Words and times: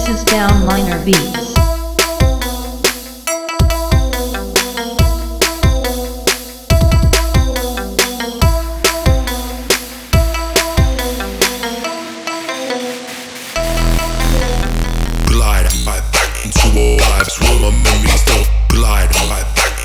This 0.00 0.20
is 0.20 0.24
Downliner 0.24 1.04
Beats. 1.04 1.52
Glide 15.28 15.66
right 15.66 16.04
back 16.14 16.44
into 16.46 16.68
a 16.78 16.96
lives 16.96 17.38
where 17.38 17.60
my 17.60 17.70
memories 17.70 18.24
don't 18.24 18.48
glide 18.70 19.14
right 19.28 19.54
back 19.54 19.79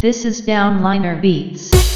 This 0.00 0.24
is 0.24 0.40
Downliner 0.40 1.20
Beats. 1.20 1.87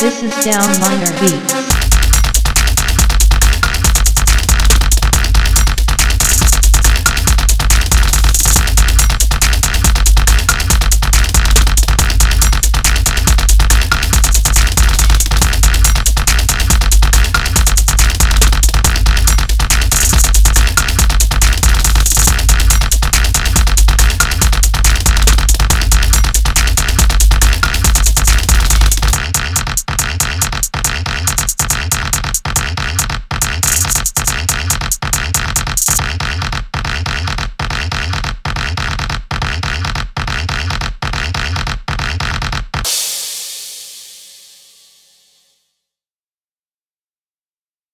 This 0.00 0.22
is 0.22 0.32
Downliner 0.32 1.20
Beats. 1.20 1.59